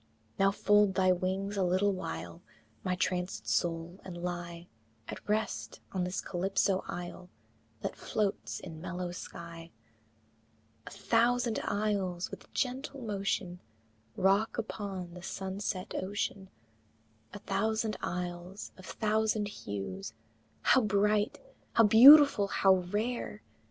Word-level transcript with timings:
Now 0.39 0.49
fold 0.49 0.95
thy 0.95 1.11
wings 1.11 1.57
a 1.57 1.63
little 1.63 1.91
while, 1.93 2.41
My 2.83 2.95
trancèd 2.95 3.45
soul, 3.45 3.99
and 4.03 4.17
lie 4.17 4.65
At 5.07 5.19
rest 5.29 5.79
on 5.91 6.05
this 6.05 6.21
Calypso 6.21 6.83
isle 6.87 7.29
That 7.81 7.95
floats 7.95 8.59
in 8.59 8.81
mellow 8.81 9.11
sky, 9.11 9.69
A 10.87 10.89
thousand 10.89 11.59
isles 11.61 12.31
with 12.31 12.51
gentle 12.51 12.99
motion 13.01 13.59
Rock 14.15 14.57
upon 14.57 15.13
the 15.13 15.21
sunset 15.21 15.93
ocean; 15.93 16.49
A 17.31 17.37
thousand 17.37 17.95
isles 18.01 18.71
of 18.77 18.87
thousand 18.87 19.49
hues, 19.49 20.13
How 20.63 20.81
bright! 20.81 21.39
how 21.73 21.83
beautiful! 21.83 22.47
how 22.47 22.77
rare! 22.89 23.43